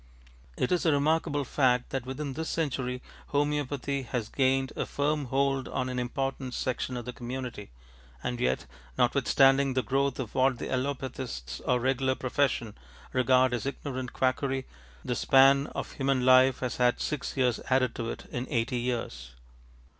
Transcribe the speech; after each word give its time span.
It 0.57 0.71
is 0.71 0.83
a 0.83 0.91
remarkable 0.91 1.43
fact 1.45 1.91
that 1.91 2.07
within 2.07 2.33
this 2.33 2.49
century 2.49 3.03
hom┼ōopathy 3.33 4.07
has 4.07 4.29
gained 4.29 4.73
a 4.75 4.87
firm 4.87 5.25
hold 5.25 5.67
on 5.67 5.89
an 5.89 5.99
important 5.99 6.55
section 6.55 6.97
of 6.97 7.05
the 7.05 7.13
community, 7.13 7.69
and 8.23 8.39
yet, 8.39 8.65
notwithstanding 8.97 9.75
the 9.75 9.83
growth 9.83 10.17
of 10.19 10.33
what 10.33 10.57
the 10.57 10.69
allopathists 10.71 11.61
or 11.67 11.79
regular 11.79 12.15
profession 12.15 12.73
regard 13.13 13.53
as 13.53 13.67
ignorant 13.67 14.11
quackery, 14.11 14.65
the 15.05 15.13
span 15.13 15.67
of 15.75 15.91
human 15.91 16.25
life 16.25 16.61
has 16.61 16.77
had 16.77 16.99
six 16.99 17.37
years 17.37 17.59
added 17.69 17.93
to 17.93 18.09
it 18.09 18.25
in 18.31 18.47
eighty 18.49 18.77
years. 18.79 19.35